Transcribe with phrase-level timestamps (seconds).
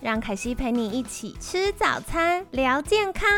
[0.00, 3.28] 让凯西陪你一起吃早餐，聊健康。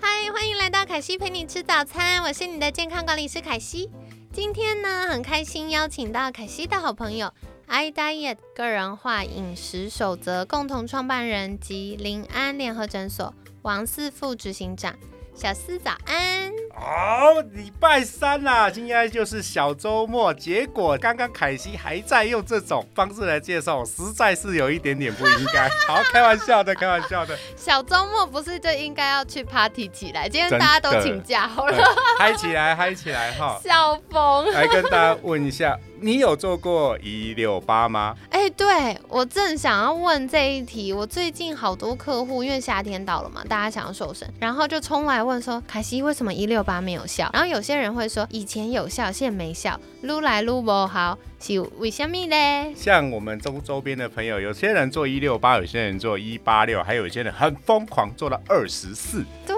[0.00, 3.90] 嗨，欢迎来到凯西陪你吃早餐，我是你的健康管理师凯西。
[4.32, 7.30] 今天呢，很开心邀请到凯西的好朋友
[7.68, 14.96] ，iDiet 个人化饮食守则共同创办人及临安联合诊所王四副执行长。
[15.40, 20.34] 小思早安，好，礼拜三啦，今天就是小周末。
[20.34, 25.68] 结果刚刚凯西还在用这种方式来介绍，实在是有一点点不应该。
[25.86, 27.38] 好，开玩笑的，开玩笑的。
[27.54, 30.28] 小周末不是就应该要去 party 起来？
[30.28, 31.84] 今天大家都请假，好了，
[32.18, 33.60] 嗨起来，嗨起来哈！
[33.62, 35.78] 笑疯，来跟大家问一下。
[36.00, 38.14] 你有做过一六八吗？
[38.30, 40.92] 哎，对我正想要问这一题。
[40.92, 52.36] 我最近好多客户，因为夏天到了嘛，大家想要瘦身，然后就冲来问说：“凯西，为什么一六八没有效？”然后有些人会说：“以前有效，现在没效，撸来撸不好，是为什么呢？”
[52.76, 59.24] 像我们周周边的朋友，有些人做一六八，有些人做一八六，还有一些人很疯狂做到二十四。
[59.46, 59.56] 对，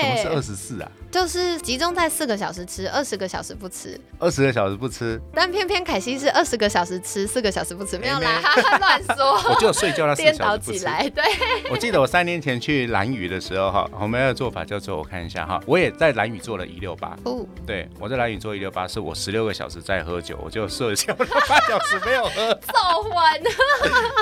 [0.00, 0.90] 什么是二十四啊？
[1.10, 4.00] 就是集中在四个小时吃，二十个小时不吃。
[4.18, 8.40] 二十个小时不吃，但偏偏凯西是二十个小时吃，四个小时不吃，没有啦，
[8.78, 9.32] 乱说。
[9.50, 11.24] 我就睡觉那四小时颠倒起来，对。
[11.70, 17.16] 我记得我三年前去蓝屿的时候，哈，我们的做法叫做我看一下哈，我也在蓝屿做了一六八。
[17.24, 17.44] 哦。
[17.66, 22.54] 对，我在蓝屿做一六八，是我十六个小时在喝酒，我就睡觉了八小时没有喝。
[22.54, 23.42] 走完。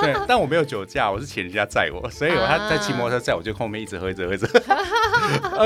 [0.01, 4.49] 对，但我没有酒驾，我是请人家载我，所以我他在骑摩托车载我，就后面一直喝，一直喝，一直。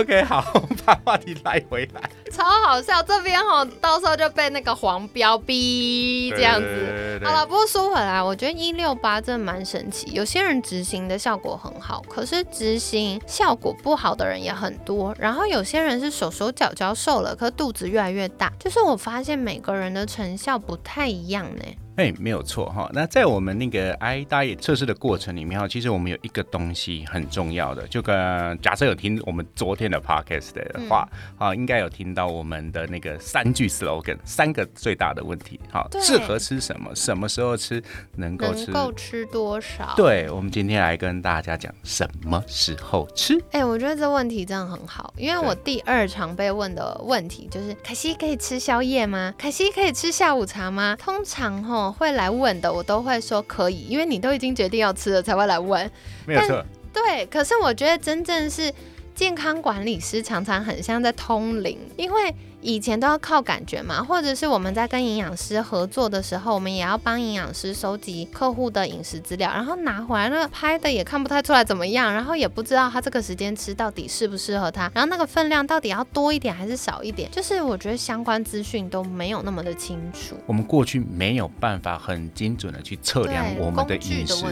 [0.02, 0.42] OK，好，
[0.84, 2.10] 把话题拉回来。
[2.30, 7.20] 超好笑，这边哈，到时候就被那个黄标逼这样子。
[7.24, 10.10] 好了，不过说回来，我觉得一六八真的蛮神奇。
[10.12, 15.14] 有些人执行的效果很好，可是执行效果不好的人也很多。
[15.18, 18.52] 然后有些人是手手脚脚瘦了，可肚子越来越大。
[18.58, 21.62] 就是我发现每个人的成效不太一样呢。
[21.96, 22.90] 哎，没有错哈。
[22.94, 37.82] 那在我们那个 i diet 测试的过程里面哈，其实我们有一个东西很重要的，就跟假设有听我们昨天的 podcast 的话啊，应该有听到我们的那个三句 slogan，三个最大的问题，好，适合吃什么，什么时候吃，
[38.16, 39.92] 能够吃，能够吃多少？
[39.94, 43.38] 对，我们今天来跟大家讲什么时候吃。
[43.50, 49.34] 哎，我觉得这问题真的很好，因为我第二常被问的问题就是：凯西可以吃宵夜吗？
[49.36, 50.96] 凯西可以吃下午茶吗？
[50.98, 51.81] 通常哈。
[51.90, 55.90] 会来问的，我都会说可以，因为你都已经决定要吃了才会来问。
[56.26, 56.62] 没有错，
[56.92, 57.24] 对。
[57.26, 58.72] 可是我觉得真正是
[59.14, 62.34] 健康管理师常常很像在通灵，因为。
[62.62, 80.36] 以前都要靠感觉嘛，或者是我们在跟营养师合作的时候，我们也要帮营养师收集客户的饮食资料，然后拿回来那拍的也看不太出来怎么样，然后也不知道他这个时间吃到底适不适合他，然后那个分量到底要多一点还是少一点，就是我觉得相关资讯都没有那么的清楚。
[80.46, 84.44] 我们过去没有办法很精准的去测量我们的饮食。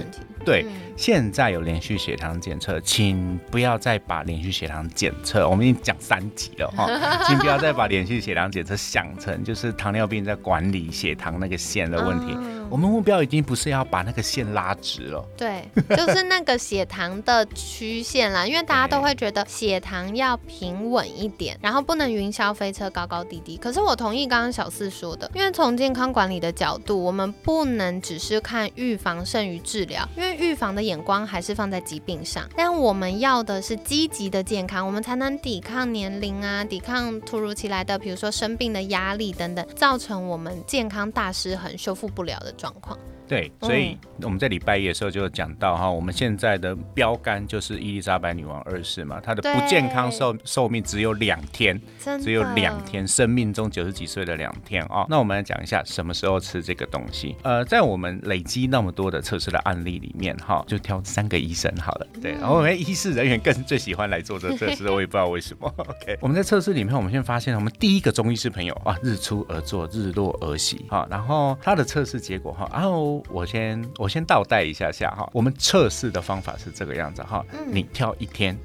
[0.45, 0.67] 对，
[0.97, 6.89] 现在有连续血糖检测，请不要再把连续血糖检测，我们已经讲三集了哈，
[7.29, 8.00] 请不要再把连。
[8.01, 12.35] 连续血糖检测想成就是糖尿病在管理血糖那个线的问题。
[12.71, 18.47] 我们目标已经不是要把那个线拉直了，对，就是那个血糖的曲线啦。
[18.47, 23.57] 因为大家都会觉得血糖要平稳一点，然后不能云霄飞车高高低低。
[23.57, 32.49] 可是我同意刚刚小四说的，因为从健康管理的角度，我们不能只是看预防胜于治疗，因为预防的眼光还是放在疾病上。
[32.57, 42.55] 但我们要的是积极的健康，我们才能抵抗年龄啊，抵抗突如其来的，比如说生病的压力等等，造成我们健康大失衡、修复不了的。
[42.61, 42.99] 状况。
[43.31, 51.81] 对，所以我们在礼拜一的时候就讲到哈，我们现在的标杆就是伊丽莎白女王二世嘛，她的不健康寿寿命只有两天，
[52.21, 55.07] 只有两天，生命中九十几岁的两天啊。
[55.09, 57.37] 那我们来讲一下什么时候吃这个东西。
[57.45, 62.07] 呃，在我们累积那么多的测试的案例里面哈，就挑三个医生好了。
[62.21, 65.73] 对，然后我们医师人员更最喜欢来做这测试，我也不知道为什么。
[65.79, 73.20] OK，我们在测试里面，我们先发现我们第一个中医师朋友啊，日出而作，日落而息哈，然后他的测试结果哈，然后。
[73.29, 78.57] 我先我先倒带一下下哈，我们测试的方法是这个样子哈，你挑一天，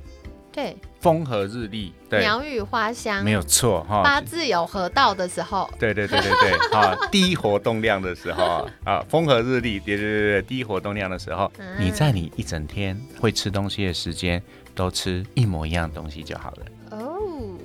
[0.51, 4.01] 对，风和日丽，对，鸟语花香，没有错哈。
[4.03, 14.41] 八字有合到的时候，对对对对对， 啊，低活动量的时候啊，风和日丽，对对对对，低活动量的时候，你在你一整天会吃东西的时间，
[14.73, 16.65] 都吃一模一样的东西就好了。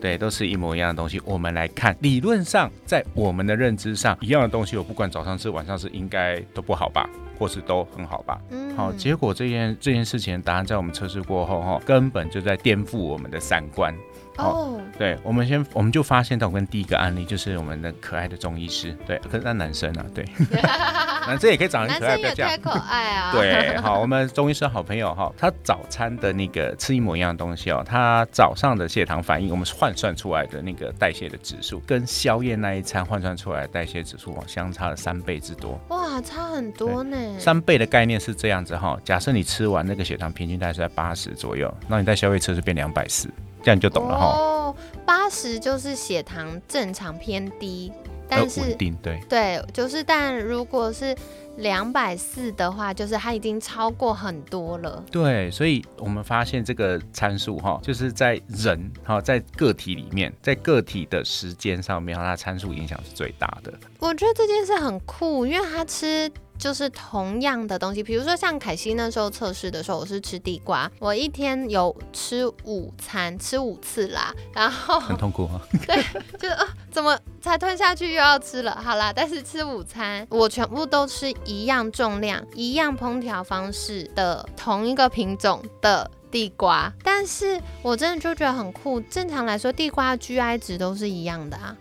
[0.00, 1.20] 哦，对，都是一模一样的东西。
[1.24, 7.08] 我们来看，理论上在我们的认知上，一样的东西，我不管早上吃晚上吃，应该都不好吧？
[7.38, 8.40] 或是都很好吧？
[8.50, 13.94] 嗯，好，结果这件这件事情的答案在我们测试过后，哈，根本就在颠覆我们的三观。
[14.36, 20.24] 哦，对，我们先我们就发现到，跟第一个案例就是我们的可爱的中医师，对，可是那男生啊，对，
[21.26, 37.16] 男生也可以长得可爱，不要这样，可爱啊，对，好，我们中医师好朋友哈，他早餐的那个吃一模一样的东西哦，他早上的血糖反应，我们换算出来的那个代谢的指数，跟宵夜那一餐换算出来的代谢指数哦，相差了三倍之多，哇，差很多呢。
[37.38, 43.28] 三倍的概念是这样子哈，假设你吃完那个血糖平均大概是在八十左右，那你在宵夜吃是变两百四。
[43.62, 44.26] 这样就懂了哈。
[44.26, 47.92] 哦，八十就是血糖正常偏低，
[48.28, 51.14] 但是稳定对对，就是但如果是
[51.56, 55.04] 两百四的话，就是它已经超过很多了。
[55.10, 63.72] 对，所以我们发现这个参数哈，就是在人哈，在个体里面，在个体的时间上面，它参数影响是最大的。
[63.98, 66.30] 我觉得这件事很酷，因为他吃。
[66.60, 75.60] 就是同样的东西，比如说像凯西那时候测试的时候，我是吃地瓜，我一天有吃午餐，吃五次啦，然后很痛苦啊。
[75.86, 75.96] 对，
[76.38, 78.78] 就是啊，怎么才吞下去又要吃了？
[78.80, 89.00] 好啦，但是吃午餐我全部都吃一样重量、一样烹调方式的同一个品种的地瓜，但是我真的就觉得很酷。
[89.00, 91.74] 正常来说，地瓜 GI 值都是一样的啊。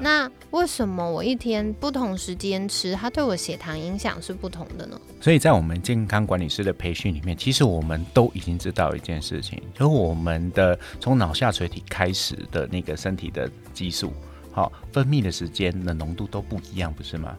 [0.00, 5.00] 那为什么我一天不同时间吃，它对我血糖影响是不同的呢？
[5.20, 14.12] 所以在我们健康管理师的培训里面，其实我们都已经知道一件事情，就是我们的从脑下垂体开始的那个身体的激素，
[14.52, 17.36] 好分泌的时间的浓度都不一样，不是吗？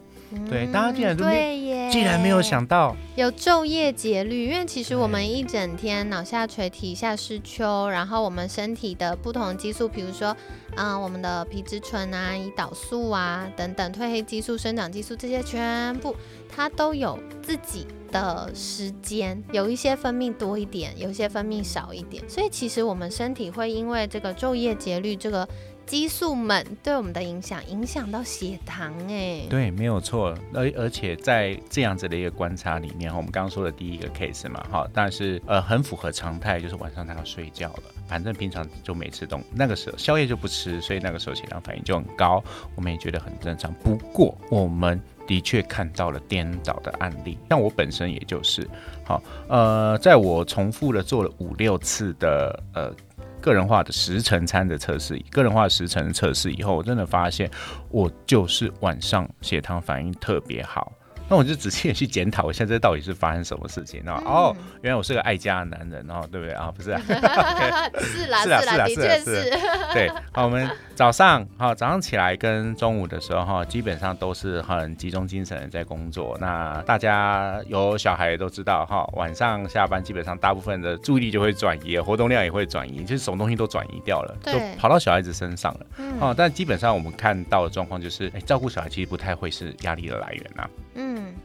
[0.49, 10.35] 对，大家竟然都没，竟然没有想到有昼夜节律，因为其实我们一整天脑下垂体、下视丘，然后我们身体的不同激素，比如说，
[10.75, 16.13] 嗯，我们的皮质醇啊、胰岛素啊等等，褪黑激素、生长激素这些全部，
[16.53, 25.47] 它都有自己的时间，有一些分泌多一点，有一些分泌少一点，所以其实我们身体会因为这个昼夜节律这个。
[25.87, 30.37] 激素们对我们的影响，影响到血糖哎，对，没有错。
[30.53, 42.43] 而而且在这样子的一个观察里面，我们刚刚说的第一个 case 嘛，哈，但是呃很符合常态，就是晚上他要睡觉了，反正平常就没吃东，那个时候宵夜就不吃，所以那个时候血糖反应就很高，
[42.75, 43.73] 我们也觉得很正常。
[43.75, 48.69] 不过我们的确看到了颠倒的案例，像我本身也就是，
[49.05, 52.93] 好，呃，在我重复的做了五六次的呃。
[53.39, 57.49] 个人化的十成餐的测试，个人化十成的测试以后，我真的发现
[57.89, 60.91] 我就是晚上血糖反应特别好。
[61.29, 64.01] 那我就仔细的去检讨，我现在到底是发生什么事情？
[64.05, 66.71] 然后哦，原来我是个爱家的男人，然后对不对啊？
[66.75, 66.91] 不是，
[67.99, 69.49] 是啦，是啦，的确是。
[69.93, 76.37] 对，好，我们早上好，早上起来跟中午的时候哈，基本上都是很集中精神在工作。
[76.39, 85.85] 那大家有小孩都知道哈，晚上下班基本上大部分的注意力就会转移，活动量也会转移，就是什么东西都转移掉了，就跑到小孩子身上了。
[86.19, 90.67] 哦，但基本上我们看到的状况就是，哎，照顾小孩其实不太会是压力的来源呐。
[90.86, 90.86] 嗯，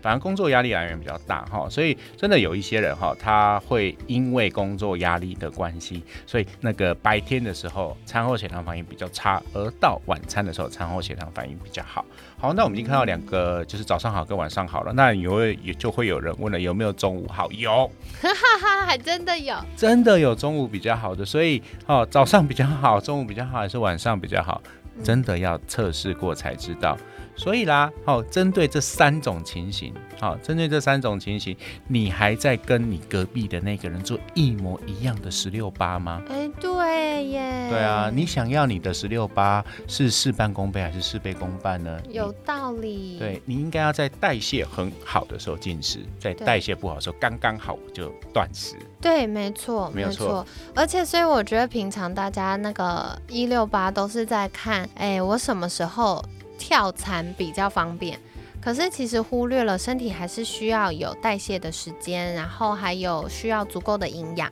[0.02, 12.04] 反正工作压力来源比较大哈，所以真的有一些人哈，他会因为工作压力的关系，所以那个白天的时候餐后血糖反应比较差，而到晚餐的时候餐后血糖反应比较好。
[12.38, 14.92] 好，那我们已经看到两个，就是早上好跟晚上好了。
[14.92, 17.48] 那有也就会有人问了，有没有中午好？
[17.52, 17.88] 有，
[18.20, 18.28] 哈
[18.60, 21.24] 哈，还真的有，真的有中午比较好的。
[21.24, 24.60] 所以哦，早上比较好，中午比较好，还是晚上比较好？
[25.02, 26.96] 真的要测试过才知道。
[27.34, 31.56] 所以啦，好，针对这三种情形，好，针对这三种情形，
[31.88, 36.22] 你还在跟你隔壁的那个人做一模一样的十六八吗？
[36.28, 37.68] 哎，对耶。
[37.70, 41.98] 对啊，你想要你的十六八是事半功倍还是事倍功半呢？
[42.10, 43.18] 有道理。
[43.18, 48.76] 对你应该要在代谢很好的时候进食，在代谢不好的时候刚刚好就断食。
[49.02, 50.46] 对，没错，没错。
[50.74, 56.24] 而且，所以我觉得平常大家那个一六八都是在看，哎，我什么时候？
[56.58, 58.16] 跳餐比较方便，
[58.60, 64.48] 可是其实忽略了身体还是需要有代谢的时间，然后还有需要足够的营养。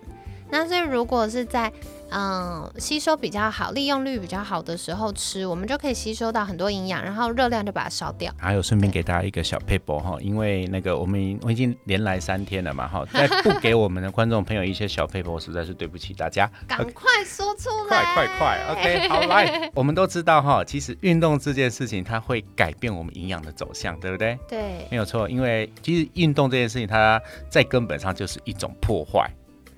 [0.51, 1.73] 那所以如果是在
[2.13, 8.33] 嗯，吸收比较好、利用率比较好的时候吃，我们就可以吸收到很多营养，然后热量就把它烧掉。
[8.37, 16.51] 还有顺便给大家一个小 paper 哈，因为那个我们我已经连来三天了嘛哈，再 不给我们的观众朋友一些小 paper，实在是对不起大家。
[16.67, 18.03] 赶快说出来！
[18.13, 24.37] 快快快！OK， 好来，我们都知道哈，其实运动这件事情它会改变我们营养的走向，对不对？
[24.49, 29.31] 对，没有错，因为其实运动这件事情，它在根本上就是一种破坏。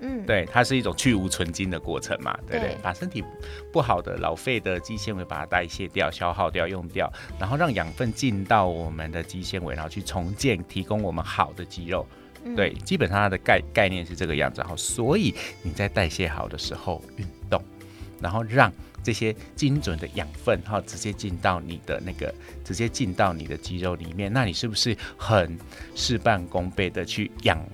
[0.05, 2.77] 嗯，对，它是一种去无存精的过程嘛，对不对？
[2.83, 3.23] 把身体
[3.73, 12.05] 不好的老废的肌纤维把它代谢掉、消耗掉、用掉，然后让养分进到我们的肌纤维，然后去重建，提供我们好的肌肉。
[12.57, 14.75] 对，基本上它的概概念是这个样子哈。
[14.77, 15.33] 所以
[15.63, 17.63] 你在代谢好的时候运动，
[18.21, 18.73] 然后让
[19.05, 25.57] 这些精准的养分哈直接进到你的那个，直接进到你的肌肉里面，那你是不是很
[25.95, 27.65] 事半功倍的去养？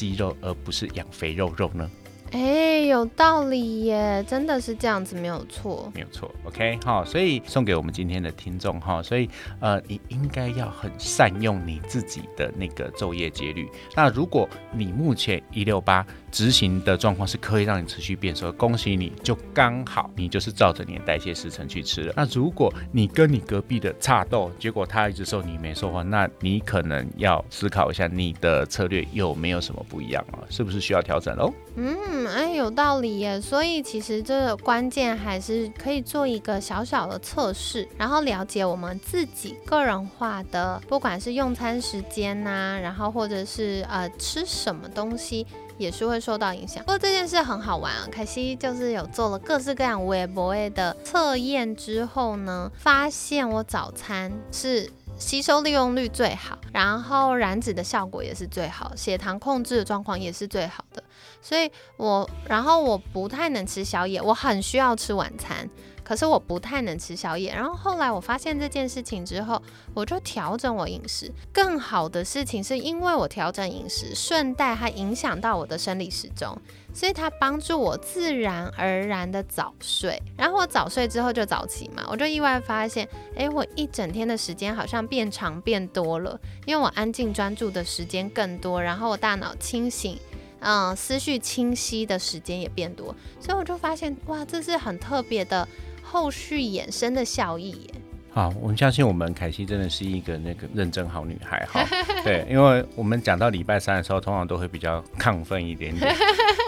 [0.00, 1.90] 肌肉，而不是养肥肉肉呢？
[2.32, 6.34] 哎，有道理耶，真的是这样子，没有错，没有错。
[6.44, 9.28] OK，好，所以送给我们今天的听众哈，所以
[9.60, 13.68] 呃，你应该要很善用你自己的那个昼夜节律。
[13.94, 16.06] 那如果你目前一六八。
[16.30, 22.14] 执行的状况是可以让你持续变瘦，恭喜你，就刚好你就是照着你的代谢时程去吃了。
[22.16, 30.38] 那如果你跟你隔壁的差豆，结果他一直瘦，你没瘦的话，那你可能要思考一下你的策略有没有什么不一样啊？
[30.48, 31.52] 是不是需要调整喽？
[31.76, 33.40] 嗯，哎，有道理耶。
[33.40, 45.46] 所以其实这个关键还是可以做一个小小的测试，然后了解我们自己个人化的，不管是用餐时间呐，然后或者是呃吃什么东西。
[45.80, 46.84] 也是会受到影响。
[46.84, 61.02] 不过这件事很好玩啊，凯西就是有做了各式各样微博的测验之后呢，发现我早餐是吸收利用率最好，然后燃脂的效果也是最好，血糖控制的状况也是最好的。
[61.42, 65.68] 所以我，然后我不太能吃宵夜，我很需要吃晚餐。
[66.10, 69.62] 可是我不太能吃宵夜，然后后来我发现这件事情之后，
[69.94, 71.30] 我就调整我饮食。
[71.52, 76.58] 更好的事情是因为我调整饮食，顺带还影响到我的生理时钟，
[76.92, 80.20] 所以它帮助我自然而然的早睡。
[80.36, 86.36] 然后我早睡之后就早起嘛，我就意外发现，哎，我一整天的时间好像变长变多了，
[86.66, 90.18] 因为我安静专注的时间更多，然后我大脑清醒，
[90.58, 95.68] 嗯，思绪清晰的时间也变多，所以我就发现，哇，这是很特别的。
[96.10, 97.94] 后续衍生的效益耶。
[98.32, 101.84] 好，我们相信我们凯西真的是一个那个认真好女孩哈。
[102.24, 106.12] 对，因为我们讲到礼拜三的时候，通常都会比较亢奋一点点。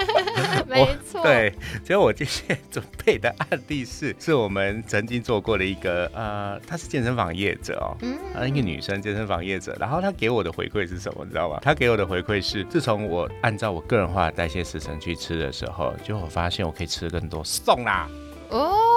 [0.68, 1.22] 没错。
[1.24, 1.52] 对，
[1.84, 11.58] 所以我今天准备的案例是，是我们曾经做过的一个呃，她是健身房业者哦，嗯，一个女生健身房业者，然后她给我的回馈是什么，你知道吗？
[11.62, 18.08] 她给我的回馈是，自从我按照我个人化的代谢时程去吃的时候，就我发现我可以吃更多，送啦。
[18.50, 18.91] 哦。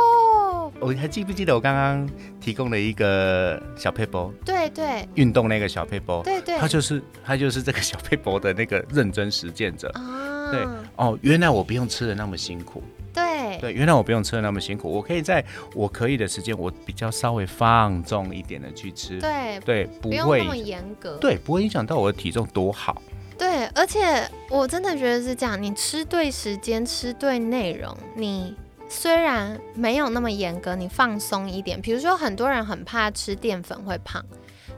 [0.85, 2.07] 我还记不记得我刚刚
[2.39, 4.31] 提供了一个小配包？
[4.45, 10.51] 对对，运动那个小配包，对对，他就是他就是这个小配包的那个认真实践者啊。
[10.51, 10.63] 对
[10.95, 12.83] 哦，原来我不用吃的那么辛苦。
[13.11, 19.19] 对对，原来我不用吃的那么辛苦，我可以在我可以的时间，我比较稍微放纵一点的去吃。
[19.19, 21.17] 对对，不会那么严格。
[21.17, 23.01] 对，不会影响到我的体重，多好。
[23.39, 28.55] 对，而且我真的觉得是这样，你吃对时间，吃对内容，你。
[28.87, 31.81] 虽然没有那么严格，你放松一点。
[31.81, 34.23] 比如说，很多人很怕吃淀粉会胖，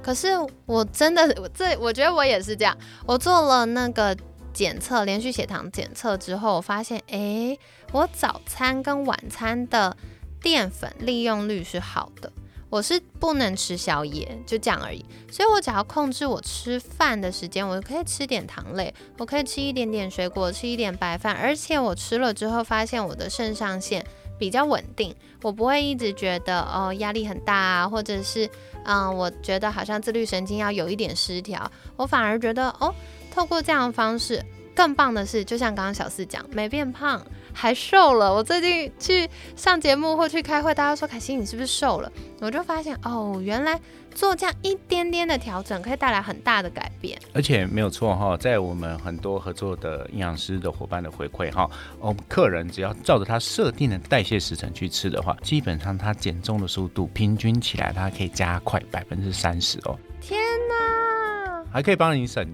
[0.02, 0.30] 可是
[0.66, 2.76] 我真的，我这我觉得我也是这样。
[3.06, 4.16] 我做了那个
[4.54, 7.58] 检测，连续血糖检测之后，我发现，哎，
[7.92, 9.96] 我早餐跟晚餐的
[10.42, 12.32] 淀粉利用率是好的。
[12.70, 15.06] 我是不能吃宵夜，就这样而已。
[15.32, 21.34] 所以我只要控制我吃饭的时间，我可以吃点糖类，我可以吃一点点水果，吃一点白饭。
[21.34, 24.06] 而且我吃了之后，发现我的肾上腺
[24.38, 28.50] 比较稳定，我不会一直觉得哦压力很大啊，或者是
[28.84, 31.72] 嗯，我觉得好像自律神经要有一点失调。
[31.96, 32.94] 我反而觉得哦，
[33.32, 34.44] 透过这样的方式，
[34.76, 37.26] 更棒的是，就像刚刚小四讲，没变胖。
[37.58, 42.12] 还瘦了，我最近去上节目或去开会，大家说凯西你是不是瘦了？
[42.40, 43.82] 我就发现哦，原来
[44.14, 47.18] 做这样一点点的调整可以带来很大的改变。
[47.34, 51.68] 而且没有错哈，在我们很多合作的营养师的伙伴的回馈哈，
[52.00, 59.98] 我们客人只要照着他设定的代谢时程去吃的话，基本上他减重的速度平均起来，它可以加快百分之三十哦。
[60.22, 61.64] 天哪！
[61.74, 62.48] 还可以帮你省。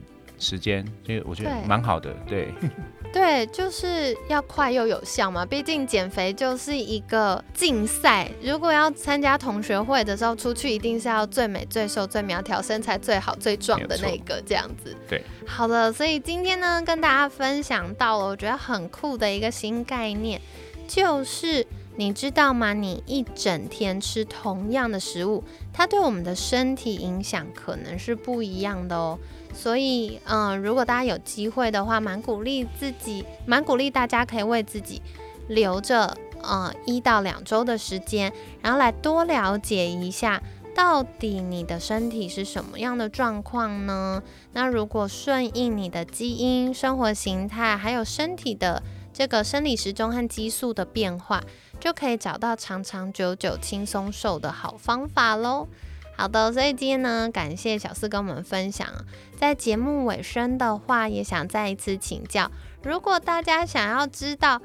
[0.43, 2.13] 时间，所以我觉得蛮好的。
[2.27, 2.53] 对，
[3.13, 5.45] 对，就是要快又有效嘛。
[5.45, 14.95] 毕竟减肥就是一个竞赛，如果要参加同学会的时候，出去一定是要最美、最瘦、最苗条、身材最好、最壮的那个这样子。
[15.07, 20.41] 对，好的，所以今天呢，跟大家分享到了我觉得很酷的一个新概念，
[20.87, 21.65] 就是。
[21.95, 22.73] 你知道吗？
[22.73, 29.19] 你一整天吃同样的食物，它对我们的身体影响可能是不一样的哦。
[29.53, 35.01] 所以，嗯，如果大家有机会的话，蛮鼓励自己，蛮鼓励大家可以为自己
[35.47, 40.41] 留着，呃，一到两周的时间，然后来多了解一下，
[40.75, 44.21] 到底你的身体是什么样的状况呢？
[44.53, 48.81] 那如果顺应你的基因、生活形态，还有身体的
[49.13, 51.43] 这个生理时钟和激素的变化。
[51.79, 55.67] 就可以找到长长久久、轻松瘦的好方法喽。
[56.15, 58.87] 好的，所以今天呢，感谢小四跟我们分享。
[59.35, 62.51] 在节目尾声的话，也想再一次请教，
[62.83, 64.61] 如果大家想要知道。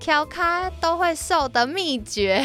[0.00, 2.42] 调咖都会瘦的秘诀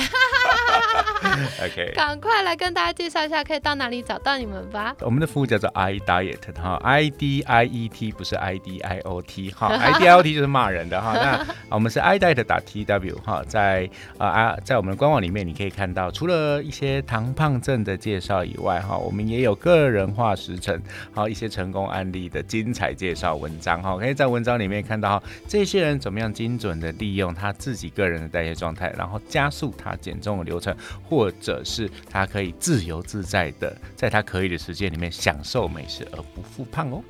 [1.64, 4.94] ，OK，赶快来跟大家介绍一下，可以到哪里找到你们吧。
[5.00, 9.98] 我们的服务叫做 i diet 哈，I D I E T 不是 I D I O T 哈， I
[9.98, 11.14] D I O T 就是骂人的哈。
[11.14, 20.78] 那我们是 i diet 打 T W 哈，在啊啊，在我们的官网里面你可以看到，除了一些糖胖症的介绍以外哈，我们也有个人化时程，
[21.14, 27.45] 好一些成功案例的精彩介绍文章哈，可以在文章里面看到哈这些人怎么样精准的利用他。
[27.46, 30.76] 他自己个人的代谢状态，然后加速他减重的流程，
[31.08, 37.04] 或者是他可以自由自在的在他可以的时间里面享受美食而不复胖哦。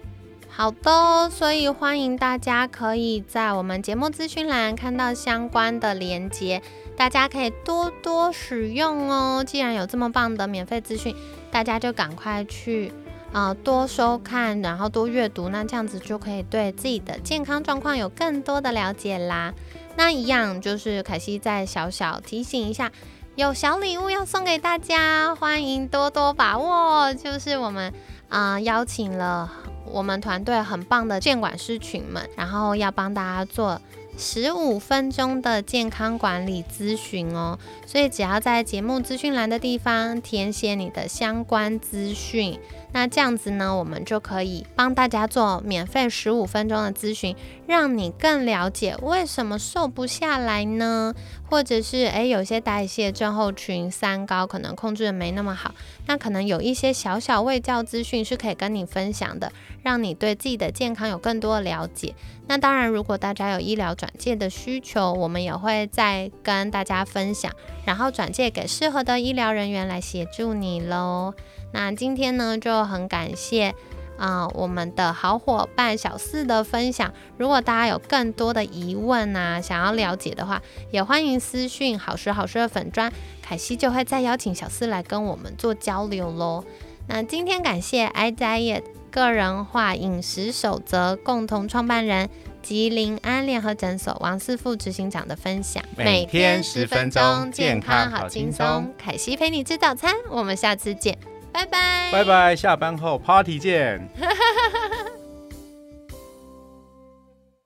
[0.50, 6.62] 好的，所以欢迎大家可以在我们节目资讯栏看到相关的连接，
[6.96, 9.44] 大家可以多多使用哦。
[9.46, 11.16] 既然有这么棒的免费资讯，
[11.52, 12.92] 大家就赶快去
[13.34, 19.54] 啊多收看，然后多阅读，那这样子就可以对自己的健康状况有更多的了解啦。
[19.98, 22.92] 那一样就是凯西再小小提醒一下，
[23.36, 27.14] 有小礼物要送给大家，欢迎多多把握。
[27.14, 27.94] 就是我们
[28.30, 29.50] 啊邀请了
[29.86, 33.82] 我们团队很棒的监管师群们，然后要帮大家做
[34.18, 37.58] 十五分钟的健康管理咨询哦。
[37.96, 42.60] 所以只要在节目资讯栏的地方填写你的相关资讯。
[42.92, 47.34] 那这样子呢，我们就可以帮大家做免费十五分钟的咨询，
[47.68, 51.14] 让你更了解为什么瘦不下来呢？
[51.50, 55.74] 或者是诶，有些代谢症候群三高可能控制的没那么好，
[56.06, 59.52] 那可能有一些小小卫教资讯是可以跟你分享的，
[59.84, 62.14] 让你对自己的健康有更多的了解。
[62.48, 67.52] 那当然，如果大家有医疗转介的需求，我们也会再跟大家分享，
[67.86, 71.34] 然后转借给适合的医疗人员来协助你喽。
[71.72, 73.74] 那今天呢，就很感谢
[74.18, 77.14] 啊我们的好伙伴小四的分享。
[77.38, 86.64] 如果大家有更多的疑问啊，想要了解的话，也欢迎私讯好时好吃的粉砖，凯西就会再邀请小四来跟我们做交流喽。
[87.08, 92.30] 那今天感谢 i diet 个人化饮食守则共同创办人
[92.66, 95.84] 吉林安联合诊所王师傅执行长的分享。
[95.96, 98.92] 每天十分钟，健康好轻松。
[98.98, 101.16] 凯西陪你吃早餐，我们下次见。
[101.52, 104.10] 拜拜，拜拜，下班后 party 见。